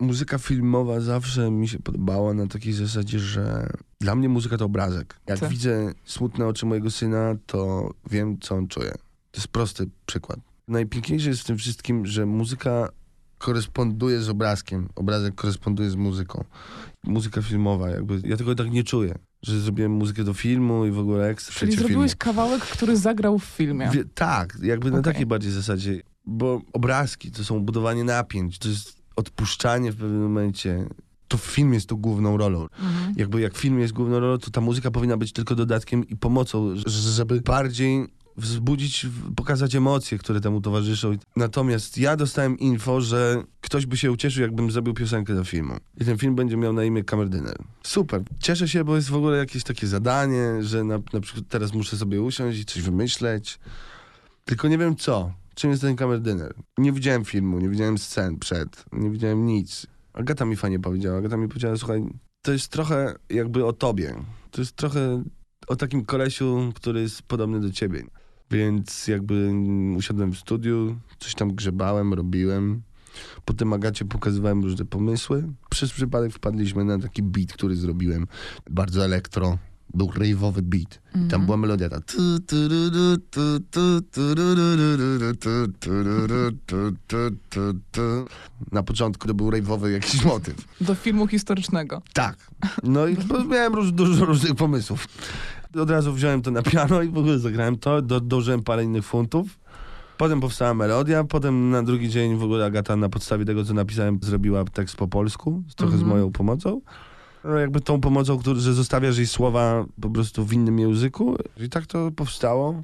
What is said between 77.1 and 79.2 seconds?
beat, który zrobiłem. Bardzo